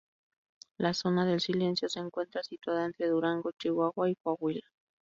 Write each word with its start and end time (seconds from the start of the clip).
La 0.79 0.95
Zona 0.95 1.27
del 1.27 1.41
Silencio 1.41 1.87
se 1.87 1.99
encuentra 1.99 2.41
situada 2.41 2.85
entre 2.87 3.05
Durango, 3.09 3.51
Chihuahua 3.51 4.09
y 4.09 4.15
Coahuila. 4.15 4.67